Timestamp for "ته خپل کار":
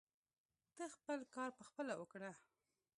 0.75-1.49